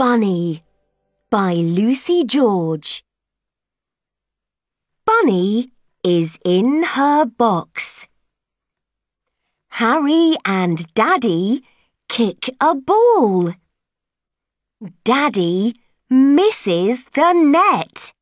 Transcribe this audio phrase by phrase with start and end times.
[0.00, 0.62] Bunny
[1.28, 3.04] by Lucy George.
[5.04, 8.06] Bunny is in her box.
[9.72, 11.62] Harry and Daddy
[12.08, 13.52] kick a ball.
[15.04, 15.74] Daddy
[16.08, 18.14] misses the net.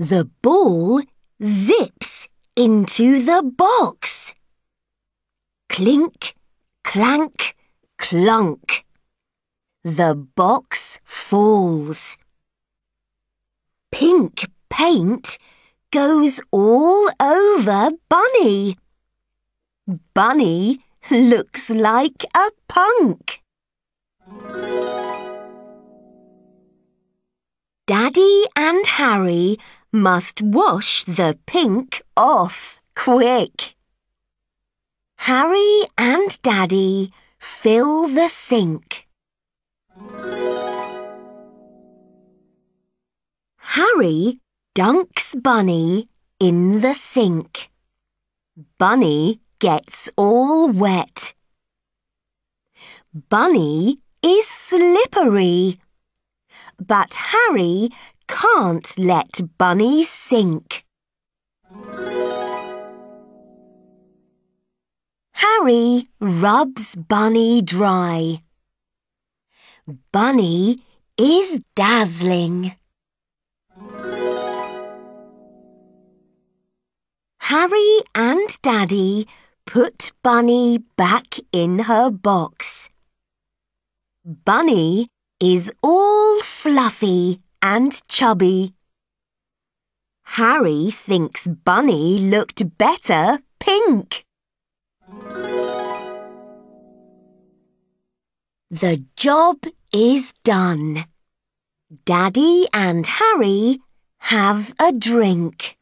[0.00, 1.02] The ball
[1.40, 2.26] zips
[2.56, 4.34] into the box.
[5.68, 6.34] Clink,
[6.88, 7.54] clank,
[7.98, 8.82] clunk.
[9.84, 12.16] The box falls.
[13.92, 15.36] Pink paint
[15.90, 18.78] goes all over Bunny.
[20.14, 20.80] Bunny
[21.10, 23.42] looks like a punk.
[27.86, 29.58] Daddy and Harry
[29.92, 33.77] must wash the pink off quick.
[35.28, 39.06] Harry and Daddy fill the sink.
[43.58, 44.40] Harry
[44.74, 46.08] dunks Bunny
[46.40, 47.70] in the sink.
[48.78, 51.34] Bunny gets all wet.
[53.28, 55.78] Bunny is slippery.
[56.78, 57.90] But Harry
[58.26, 60.86] can't let Bunny sink.
[65.68, 68.40] Harry rubs Bunny dry.
[70.12, 70.78] Bunny
[71.18, 72.74] is dazzling.
[77.40, 79.28] Harry and Daddy
[79.66, 82.88] put Bunny back in her box.
[84.24, 85.08] Bunny
[85.38, 88.72] is all fluffy and chubby.
[90.38, 94.24] Harry thinks Bunny looked better pink.
[98.70, 101.06] The job is done.
[102.04, 103.80] Daddy and Harry
[104.18, 105.78] have a drink.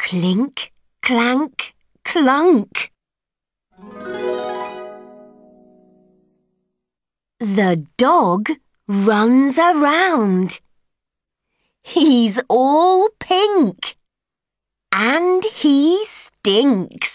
[0.00, 2.90] Clink, clank, clunk.
[7.38, 8.50] The dog
[8.88, 10.60] runs around.
[11.84, 13.96] He's all pink.
[14.90, 17.13] And he stinks.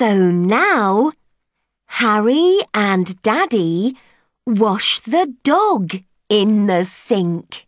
[0.00, 1.12] So now,
[1.84, 3.98] Harry and Daddy
[4.46, 5.94] wash the dog
[6.30, 7.66] in the sink.